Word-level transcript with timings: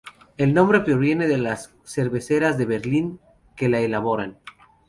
El 0.37 0.55
nombre 0.55 0.79
proviene 0.79 1.27
de 1.27 1.37
las 1.37 1.75
cerveceras 1.85 2.57
de 2.57 2.65
Berlín 2.65 3.19
que 3.55 3.69
la 3.69 3.81
elaboran. 3.81 4.39